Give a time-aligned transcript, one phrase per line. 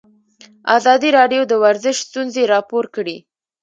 [0.77, 3.17] ازادي راډیو د ورزش ستونزې راپور کړي.